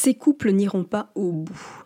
[0.00, 1.84] Ces couples n'iront pas au bout.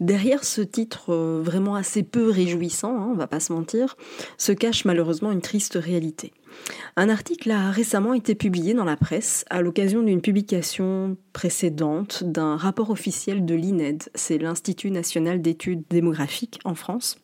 [0.00, 3.94] Derrière ce titre euh, vraiment assez peu réjouissant, hein, on va pas se mentir,
[4.38, 6.32] se cache malheureusement une triste réalité.
[6.96, 12.56] Un article a récemment été publié dans la presse à l'occasion d'une publication précédente d'un
[12.56, 17.18] rapport officiel de l'INED, c'est l'Institut national d'études démographiques en France.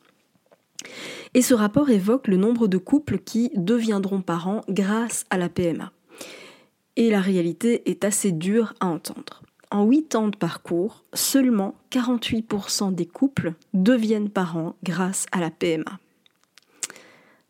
[1.32, 5.90] Et ce rapport évoque le nombre de couples qui deviendront parents grâce à la PMA.
[6.96, 9.42] Et la réalité est assez dure à entendre.
[9.70, 15.98] En 8 ans de parcours, seulement 48% des couples deviennent parents grâce à la PMA.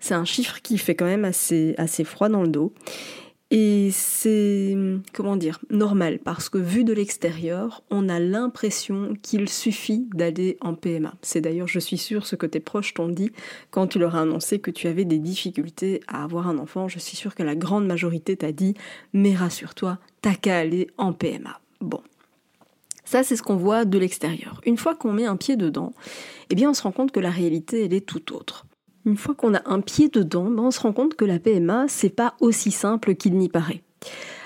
[0.01, 2.73] C'est un chiffre qui fait quand même assez, froid dans le dos.
[3.51, 4.77] Et c'est,
[5.15, 10.75] comment dire, normal, parce que vu de l'extérieur, on a l'impression qu'il suffit d'aller en
[10.75, 11.15] PMA.
[11.23, 13.31] C'est d'ailleurs, je suis sûre, ce que tes proches t'ont dit
[13.71, 16.89] quand tu leur as annoncé que tu avais des difficultés à avoir un enfant.
[16.89, 18.75] Je suis sûre que la grande majorité t'a dit,
[19.15, 21.59] mais rassure-toi, t'as qu'à aller en PMA.
[21.81, 22.03] Bon.
[23.05, 24.61] Ça, c'est ce qu'on voit de l'extérieur.
[24.67, 25.95] Une fois qu'on met un pied dedans,
[26.51, 28.67] eh bien, on se rend compte que la réalité, est tout autre.
[29.07, 31.87] Une fois qu'on a un pied dedans, ben, on se rend compte que la PMA,
[31.89, 33.83] c'est pas aussi simple qu'il n'y paraît.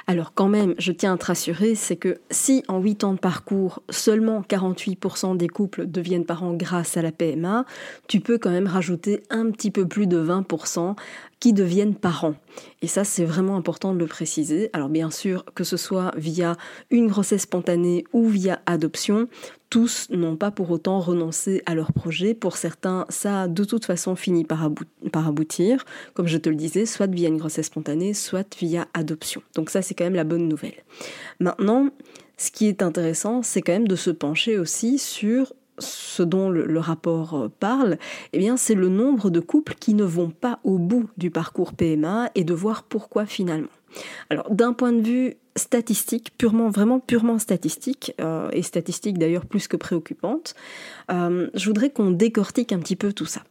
[0.07, 3.19] Alors quand même, je tiens à te rassurer, c'est que si en 8 ans de
[3.19, 7.65] parcours, seulement 48% des couples deviennent parents grâce à la PMA,
[8.09, 10.97] tu peux quand même rajouter un petit peu plus de 20%
[11.43, 12.37] qui deviennent parents.
[12.83, 14.71] Et ça, c'est vraiment important de le préciser.
[14.73, 16.57] Alors bien sûr, que ce soit via
[16.93, 19.27] une grossesse spontanée ou via adoption,
[19.69, 22.35] tous n'ont pas pour autant renoncé à leur projet.
[22.35, 24.71] Pour certains, ça de toute façon fini par,
[25.11, 29.43] par, aboutir, comme je te le disais, soit via une grossesse spontanée, soit via adoption.
[29.57, 30.85] Donc ça, c'est quand même la bonne nouvelle.
[31.41, 31.89] Maintenant,
[32.37, 36.79] ce qui est intéressant, c'est quand même de se pencher aussi sur ce dont le,
[36.79, 37.99] rapport euh, parle,
[38.33, 41.73] eh bien, c'est le nombre de couples qui ne vont pas au bout du parcours
[41.73, 43.69] PMA et de voir pourquoi finalement.
[44.31, 49.69] Alors, d'un point de vue statistique, purement, vraiment purement statistique, euh, et statistique d'ailleurs plus
[49.69, 50.55] que préoccupante,
[51.11, 53.43] euh, je voudrais qu'on décortique un petit peu tout ça.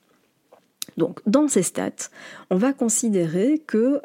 [0.97, 2.09] Donc, dans ces stats,
[2.49, 4.01] on va considérer que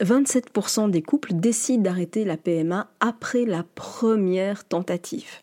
[0.00, 5.40] 27% des couples décident d'arrêter la PMA après la première tentative.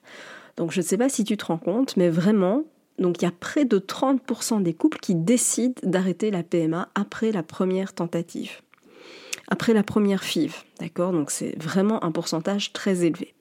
[0.57, 2.63] Donc je ne sais pas si tu te rends compte, mais vraiment,
[2.99, 7.43] il y a près de 30% des couples qui décident d'arrêter la PMA après la
[7.43, 8.61] première tentative,
[9.47, 11.11] après la première FIV, d'accord?
[11.11, 13.33] Donc c'est vraiment un pourcentage très élevé.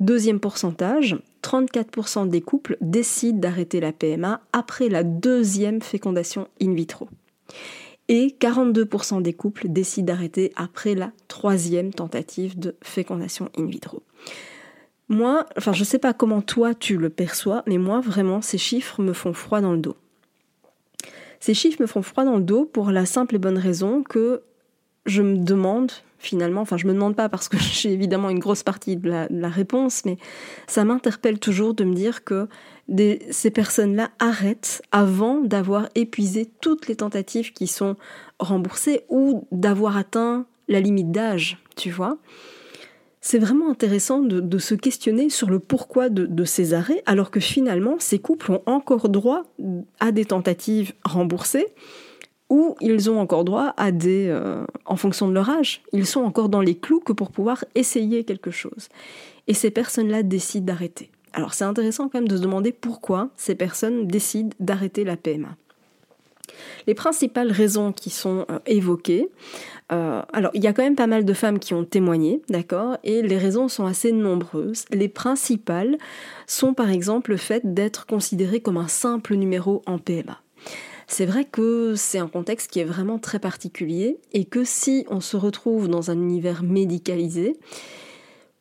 [0.00, 7.08] Deuxième pourcentage, 34% des couples décident d'arrêter la PMA après la deuxième fécondation in vitro.
[8.08, 14.02] Et 42% des couples décident d'arrêter après la troisième tentative de fécondation in vitro.
[15.10, 19.02] Moi, enfin je sais pas comment toi tu le perçois, mais moi vraiment ces chiffres
[19.02, 19.96] me font froid dans le dos.
[21.40, 24.42] Ces chiffres me font froid dans le dos pour la simple et bonne raison que
[25.06, 28.62] je me demande finalement, enfin je me demande pas parce que j'ai évidemment une grosse
[28.62, 30.16] partie de la, réponse, mais
[30.68, 32.46] ça m'interpelle toujours de me dire que
[33.32, 37.96] ces personnes-là arrêtent avant d'avoir épuisé toutes les tentatives qui sont
[38.38, 42.16] remboursées ou d'avoir atteint la limite d'âge, tu vois
[43.20, 47.96] c'est vraiment intéressant de, se questionner sur le pourquoi de, ces arrêts, alors que finalement,
[47.98, 49.42] ces couples ont encore droit
[50.00, 51.66] à des tentatives remboursées,
[52.48, 54.26] ou ils ont encore droit à des...
[54.28, 57.64] Euh, en fonction de leur âge, ils sont encore dans les clous que pour pouvoir
[57.74, 58.88] essayer quelque chose.
[59.46, 61.10] Et ces personnes-là décident d'arrêter.
[61.32, 65.56] Alors c'est intéressant quand même de se demander pourquoi ces personnes décident d'arrêter la PMA.
[66.86, 69.28] Les principales raisons qui sont euh, évoquées,
[69.92, 72.96] euh, alors il y a quand même pas mal de femmes qui ont témoigné, d'accord,
[73.04, 74.84] et les raisons sont assez nombreuses.
[74.90, 75.98] Les principales
[76.46, 80.40] sont par exemple le fait d'être considéré comme un simple numéro en PMA.
[81.06, 85.20] C'est vrai que c'est un contexte qui est vraiment très particulier et que si on
[85.20, 87.56] se retrouve dans un univers médicalisé,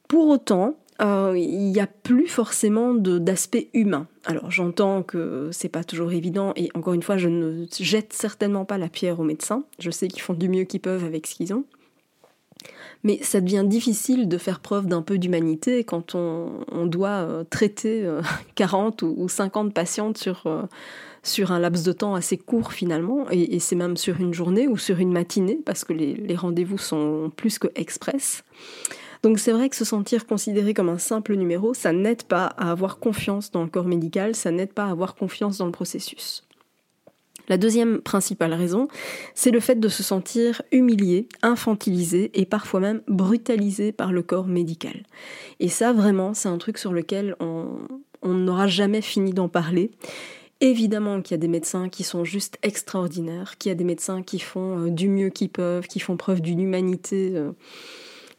[0.07, 4.07] pour autant, euh, il n'y a plus forcément d'aspect humain.
[4.25, 8.65] Alors j'entends que c'est pas toujours évident et encore une fois je ne jette certainement
[8.65, 9.63] pas la pierre aux médecins.
[9.79, 11.65] Je sais qu'ils font du mieux qu'ils peuvent avec ce qu'ils ont.
[13.03, 18.05] Mais ça devient difficile de faire preuve d'un peu d'humanité quand on, doit euh, traiter
[18.55, 20.45] 40 ou 50 patientes sur,
[21.23, 24.77] sur un laps de temps assez court finalement, et, c'est même sur une journée ou
[24.77, 28.43] sur une matinée, parce que les, rendez-vous sont plus que express.
[29.23, 32.71] Donc c'est vrai que se sentir considéré comme un simple numéro, ça n'aide pas à
[32.71, 36.43] avoir confiance dans le corps médical, ça n'aide pas à avoir confiance dans le processus.
[37.49, 38.87] La deuxième principale raison,
[39.33, 44.45] c'est le fait de se sentir humilié, infantilisé et parfois même brutalisé par le corps
[44.45, 45.03] médical.
[45.59, 47.87] Et ça, vraiment, c'est un truc sur lequel on
[48.23, 49.89] n'aura jamais fini d'en parler.
[50.61, 54.21] Évidemment qu'il y a des médecins qui sont juste extraordinaires, qu'il y a des médecins
[54.21, 57.51] qui font euh, du mieux qu'ils peuvent, qui font preuve d'une humanité euh,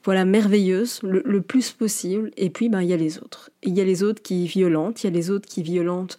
[0.04, 2.30] voilà, merveilleuse, le, plus possible.
[2.36, 3.50] Et puis, ben, il y a les autres.
[3.62, 6.18] Il y a les autres qui violentent, il y a les autres qui violentent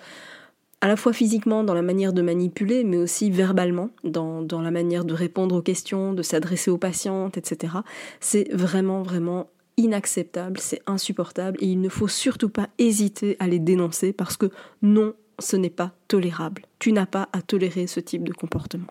[0.81, 4.71] à la fois physiquement dans la manière de manipuler, mais aussi verbalement dans, dans la
[4.71, 7.73] manière de répondre aux questions, de s'adresser aux patientes, etc.
[8.19, 9.47] C'est vraiment, vraiment
[9.77, 14.49] inacceptable, c'est insupportable et il ne faut surtout pas hésiter à les dénoncer parce que
[14.81, 16.63] non, ce n'est pas tolérable.
[16.79, 18.87] Tu n'as pas à tolérer ce type de comportement.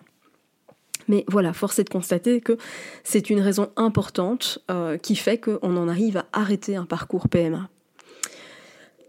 [1.07, 2.57] Mais voilà, force est de constater que
[3.03, 7.69] c'est une raison importante euh, qui fait qu'on en arrive à arrêter un parcours PMA.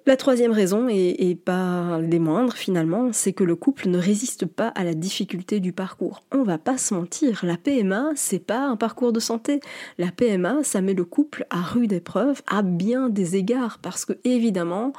[0.05, 4.67] La troisième raison, et, pas des moindres finalement, c'est que le couple ne résiste pas
[4.69, 6.25] à la difficulté du parcours.
[6.33, 9.61] On va pas se mentir, la PMA, c'est pas un parcours de santé.
[9.99, 14.15] La PMA, ça met le couple à rude épreuve à bien des égards, parce que
[14.25, 14.93] évidemment,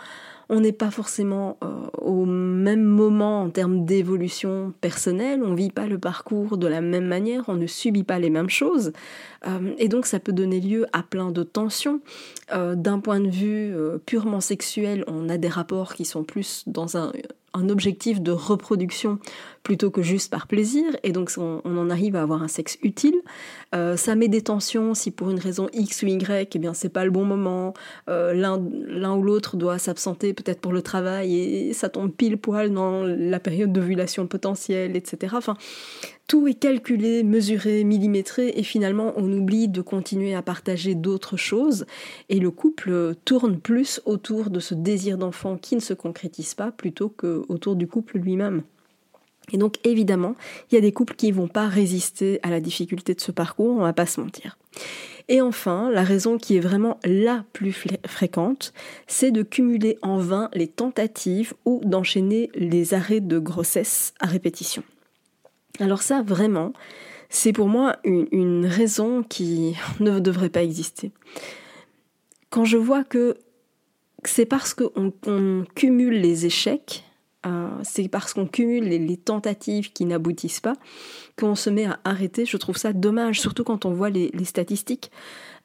[0.50, 1.68] on n'est pas forcément euh,
[2.00, 6.82] au même moment en termes d'évolution personnelle, on ne vit pas le parcours de la
[6.82, 8.94] même manière, on ne subit pas les mêmes choses,
[9.48, 12.02] euh, et donc ça peut donner lieu à plein de tensions.
[12.54, 13.74] Euh, d'un point de vue
[14.06, 17.12] purement sexuel, on a des rapports qui sont plus dans un,
[17.54, 19.20] un objectif de reproduction
[19.64, 23.16] plutôt que juste par plaisir, et donc on, en arrive à avoir un sexe utile.
[23.74, 26.90] Euh, ça met des tensions si pour une raison X ou Y, eh bien c'est
[26.90, 27.74] pas le bon moment,
[28.10, 32.72] euh, l'un ou l'autre doit s'absenter peut-être pour le travail et ça tombe pile poil
[32.72, 35.38] dans la période d'ovulation potentielle, etc.
[36.28, 41.86] Tout est calculé, mesuré, millimétré, et finalement on oublie de continuer à partager d'autres choses,
[42.30, 46.72] et le couple tourne plus autour de ce désir d'enfant qui ne se concrétise pas
[46.72, 48.64] plutôt que autour du couple lui-même.
[49.52, 50.36] Et donc évidemment,
[50.72, 53.32] il y a des couples qui ne vont pas résister à la difficulté de ce
[53.32, 54.58] parcours, on va pas se mentir.
[55.30, 57.74] Et enfin, la raison qui est vraiment la plus
[58.06, 58.74] fréquente,
[59.08, 64.84] c'est de cumuler en vain les tentatives ou d'enchaîner les arrêts de grossesse à répétition.
[65.80, 66.74] Alors ça, vraiment,
[67.30, 71.12] c'est pour moi une, raison qui ne devrait pas exister.
[72.50, 73.38] Quand je vois que
[74.26, 75.12] c'est parce qu'on
[75.76, 77.04] cumule les échecs
[77.84, 80.76] c'est parce qu'on cumule les, tentatives qui n'aboutissent pas
[81.38, 82.46] qu'on se met à arrêter.
[82.46, 85.12] Je trouve ça dommage, surtout quand on voit les, statistiques.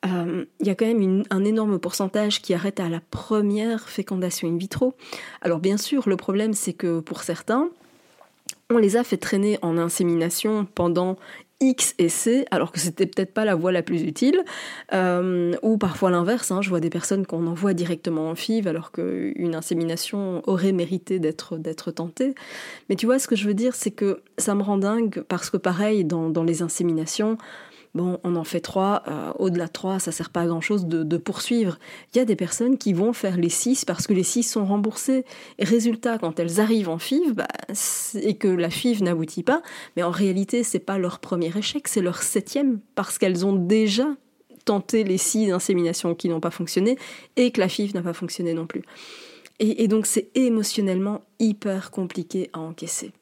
[0.06, 4.48] Euh, il y a quand même un énorme pourcentage qui arrête à la première fécondation
[4.48, 4.94] in vitro.
[5.42, 7.68] Alors bien sûr, le problème c'est que pour certains,
[8.70, 11.16] on les a fait traîner en insémination pendant
[11.60, 14.44] X et C, alors que c'était peut-être pas la voie la plus utile,
[14.92, 16.50] euh, ou parfois l'inverse.
[16.50, 21.18] Hein, je vois des personnes qu'on envoie directement en FIV alors qu'une insémination aurait mérité
[21.18, 22.34] d'être tentée.
[22.88, 25.50] Mais tu vois, ce que je veux dire, c'est que ça me rend dingue parce
[25.50, 27.38] que pareil, dans les inséminations,
[27.98, 31.16] bon, on en fait trois, euh, au-delà de trois, ça sert pas à grand-chose de,
[31.18, 31.78] poursuivre.
[32.14, 34.64] Il y a des personnes qui vont faire les six parce que les six sont
[34.64, 35.24] remboursés.
[35.58, 37.48] Et résultat, quand elles arrivent en FIV, bah,
[38.14, 39.62] et que la FIV n'aboutit pas,
[39.96, 44.06] mais en réalité, c'est pas leur premier échec, c'est leur septième, parce qu'elles ont déjà
[44.64, 46.96] tenté les six inséminations qui n'ont pas fonctionné,
[47.36, 48.82] et que la FIV n'a pas fonctionné non plus.
[49.58, 53.12] et donc c'est émotionnellement hyper compliqué à encaisser.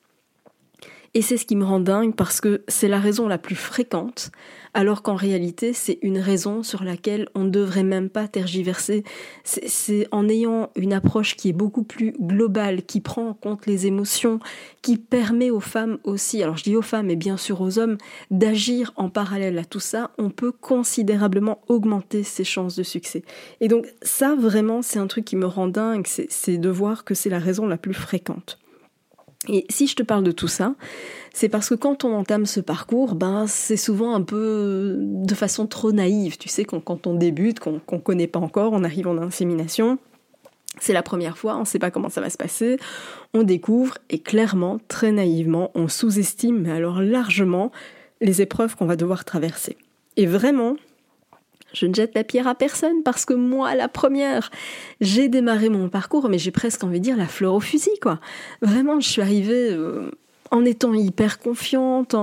[1.17, 4.31] Et c'est ce qui me rend dingue parce que c'est la raison la plus fréquente,
[4.75, 9.03] alors qu'en réalité c'est une raison sur laquelle on ne devrait même pas tergiverser.
[9.43, 13.87] C'est en ayant une approche qui est beaucoup plus globale, qui prend en compte les
[13.87, 14.41] émotions,
[14.83, 17.97] qui permet aux femmes aussi, alors je dis aux femmes et bien sûr aux hommes,
[18.31, 23.23] d'agir en parallèle à tout ça, on peut considérablement augmenter ses chances de succès.
[23.63, 27.15] Et donc ça vraiment c'est un truc qui me rend dingue, c'est de voir que
[27.15, 28.59] c'est la raison la plus fréquente.
[29.49, 30.75] Et si je te parle de tout ça,
[31.33, 35.67] c'est parce que quand on entame ce parcours, ben c'est souvent un peu de façon
[35.67, 36.39] trop naïve.
[36.39, 39.99] Tu sais, quand, on débute, qu'on ne connaît pas encore, on arrive en insémination,
[40.81, 42.79] c'est la première fois, on ne sait pas comment ça va se passer,
[43.35, 47.73] on découvre et clairement, très naïvement, on sous-estime, mais alors largement,
[48.21, 49.77] les épreuves qu'on va devoir traverser.
[50.17, 50.77] Et vraiment,
[51.73, 54.51] Je ne jette la pierre à personne parce que moi, la première,
[55.01, 58.21] j'ai démarré mon parcours, mais j'ai presque envie de dire la fleur au fusil, quoi.
[58.63, 60.11] Vraiment, je suis arrivée euh,
[60.51, 62.15] en étant hyper confiante,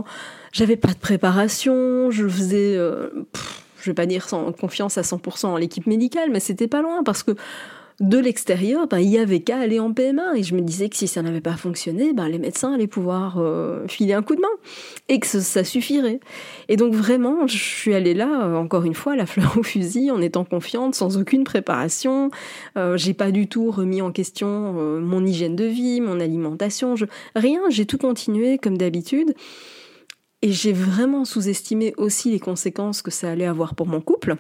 [0.52, 3.10] j'avais pas de préparation, je faisais, euh,
[3.82, 7.04] je vais pas dire sans confiance à 100% en l'équipe médicale, mais c'était pas loin
[7.04, 7.36] parce que
[8.00, 10.38] de l'extérieur, ben, il y avait qu'à aller en PMA.
[10.38, 13.38] Et je me disais que si ça n'avait pas fonctionné, ben, les médecins allaient pouvoir
[13.38, 14.48] euh, filer un coup de main
[15.10, 16.20] et que ça, suffirait.
[16.70, 20.12] Et donc vraiment, je suis allée là, euh, encore une fois, la fleur au fusil,
[20.12, 22.32] en étant confiante, sans aucune préparation.
[22.78, 26.96] Euh, j'ai pas du tout remis en question mon hygiène de vie, mon alimentation,
[27.36, 27.62] rien.
[27.70, 29.34] J'ai tout continué comme d'habitude.
[30.42, 34.36] Et j'ai vraiment sous-estimé aussi les conséquences que ça allait avoir pour mon couple.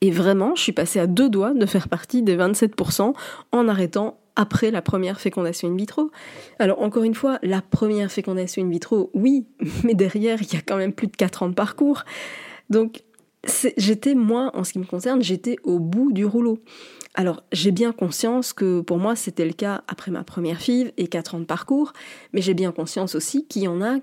[0.00, 3.12] Et vraiment, je suis passée à deux doigts de faire partie des 27%
[3.52, 6.10] en arrêtant après la première fécondation in vitro.
[6.58, 9.46] Alors encore une fois, la première fécondation in vitro, oui,
[9.84, 12.04] mais derrière, il y a quand même plus de 4 ans de parcours.
[12.70, 13.02] Donc
[13.76, 16.58] j'étais, moi, en ce qui me concerne, j'étais au bout du rouleau.
[17.14, 21.08] Alors j'ai bien conscience que pour moi c'était le cas après ma première fille et
[21.08, 21.92] 4 ans de parcours,
[22.32, 23.98] mais j'ai bien conscience aussi qu'il y en a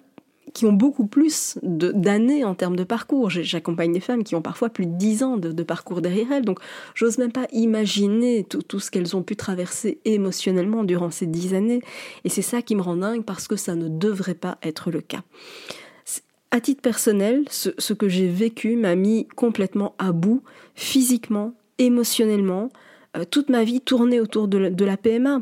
[0.54, 3.30] qui ont beaucoup plus d'années en termes de parcours.
[3.30, 6.60] J'accompagne des femmes qui ont parfois plus de 10 ans de, parcours derrière elles, donc
[6.96, 11.82] j'ose même pas imaginer tout, ce qu'elles ont pu traverser émotionnellement durant ces 10 années.
[12.24, 15.02] Et c'est ça qui me rend dingue parce que ça ne devrait pas être le
[15.02, 15.22] cas.
[16.50, 20.44] À titre personnel, ce, que j'ai vécu m'a mis complètement à bout,
[20.76, 22.70] physiquement, émotionnellement.
[23.18, 25.42] Euh, toute ma vie tournait autour de la PMA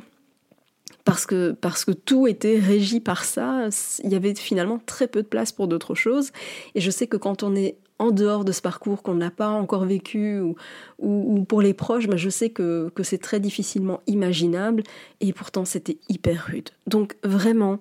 [1.06, 3.70] parce que, parce que tout était régi par ça,
[4.04, 6.32] il y avait finalement très peu de place pour d'autres choses.
[6.74, 9.48] Et je sais que quand on est en dehors de ce parcours qu'on n'a pas
[9.48, 10.56] encore vécu ou,
[11.00, 14.84] ou, pour les proches, ben je sais que, que c'est très difficilement imaginable
[15.22, 16.70] et pourtant c'était hyper rude.
[16.88, 17.80] Donc vraiment,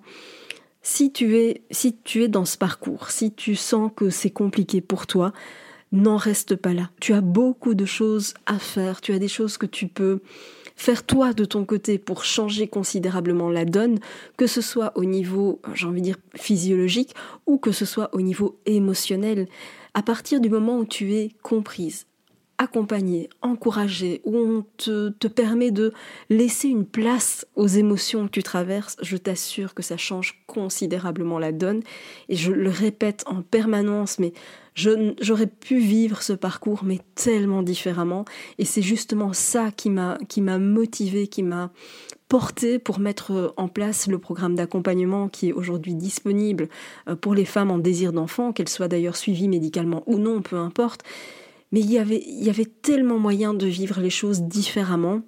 [0.83, 4.79] si tu, es, si tu es dans ce parcours, si tu sens que c'est compliqué
[4.81, 5.33] pour toi,
[5.91, 6.91] n'en reste pas là.
[7.01, 10.21] Tu as beaucoup de choses à faire, tu as des choses que tu peux
[10.75, 13.99] faire toi de ton côté pour changer considérablement la donne,
[14.37, 17.13] que ce soit au niveau, j'ai envie de dire, physiologique
[17.45, 19.47] ou que ce soit au niveau émotionnel.
[19.93, 22.05] À partir du moment où tu es comprise,
[22.57, 25.93] accompagnée, encouragée, où on te, te, permet de
[26.29, 31.51] laisser une place aux émotions que tu traverses, je t'assure que ça change considérablement la
[31.51, 31.81] donne.
[32.29, 34.33] Et je le répète en permanence, mais
[34.75, 38.25] j'aurais pu vivre ce parcours, mais tellement différemment.
[38.57, 41.71] Et c'est justement ça qui m'a, qui m'a motivé, qui m'a
[42.27, 46.69] porté pour mettre en place le programme d'accompagnement qui est aujourd'hui disponible
[47.07, 50.57] euh, pour les femmes en désir d'enfant, qu'elles soient d'ailleurs suivies médicalement ou non, peu
[50.57, 51.03] importe.
[51.71, 55.21] Mais il y avait, tellement moyen de vivre les choses différemment.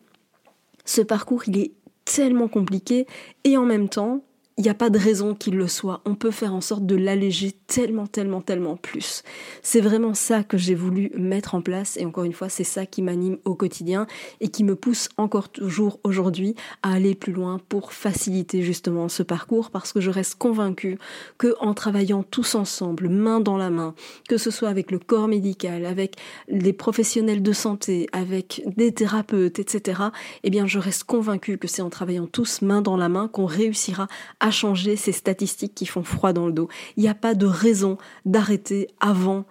[0.86, 1.72] Ce parcours, il est
[2.06, 3.06] tellement compliqué
[3.44, 4.24] et en même temps,
[4.58, 6.02] il n'y a pas de raison qu'il le soit.
[6.06, 9.22] On peut faire en sorte de l'alléger tellement, tellement, tellement plus.
[9.62, 12.88] C'est vraiment ça que j'ai voulu mettre en place et encore une fois, c'est ça
[12.88, 14.08] qui m'anime au quotidien
[14.42, 19.22] et qui me pousse encore toujours aujourd'hui à aller plus loin pour faciliter justement ce
[19.22, 20.98] parcours parce que je reste convaincue
[21.38, 23.94] que en travaillant tous ensemble, main dans la main,
[24.28, 26.16] que ce soit avec le corps médical, avec
[26.48, 30.02] les professionnels de santé, avec des thérapeutes, etc.,
[30.44, 33.46] eh bien, je reste convaincue que c'est en travaillant tous main dans la main qu'on
[33.46, 34.08] réussira
[34.40, 36.70] à changer ces statistiques qui font froid dans le dos.
[36.96, 39.46] Il n'y a pas de raison d'arrêter avant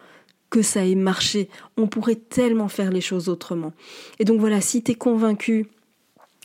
[0.50, 1.48] que ça ait marché.
[1.76, 3.72] On pourrait tellement faire les choses autrement.
[4.18, 5.68] Et donc voilà, si tu es convaincu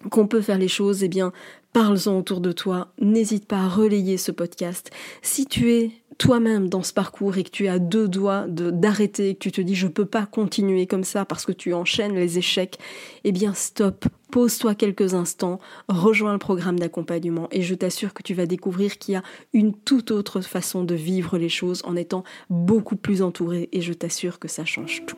[0.10, 1.32] qu'on peut faire les choses, eh bien,
[1.74, 2.92] parle-en autour de toi.
[3.00, 4.92] N'hésite pas à relayer ce podcast.
[5.22, 9.34] Si tu es toi-même dans ce parcours et que tu as deux doigts d'arrêter, et
[9.34, 12.38] que tu te dis je peux pas continuer comme ça parce que tu enchaînes les
[12.38, 12.78] échecs,
[13.24, 18.36] eh bien stop, pose-toi quelques instants, rejoins le programme d'accompagnement et je t'assure que tu
[18.36, 22.24] vas découvrir qu'il y a une toute autre façon de vivre les choses en étant
[22.52, 25.18] beaucoup plus entouré et je t'assure que ça change tout.